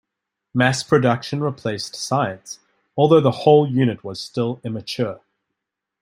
Mass 0.55 0.81
production 0.81 1.41
replaced 1.43 1.95
science, 1.95 2.57
although 2.97 3.21
the 3.21 3.29
whole 3.45 3.69
unit 3.69 4.03
was 4.03 4.19
still 4.19 4.59
immature. 4.63 5.21